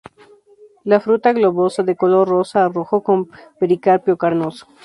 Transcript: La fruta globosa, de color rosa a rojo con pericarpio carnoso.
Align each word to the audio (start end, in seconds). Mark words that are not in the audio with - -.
La 0.83 0.99
fruta 0.99 1.31
globosa, 1.31 1.83
de 1.83 1.95
color 1.95 2.27
rosa 2.27 2.65
a 2.65 2.69
rojo 2.69 3.03
con 3.03 3.29
pericarpio 3.59 4.17
carnoso. 4.17 4.65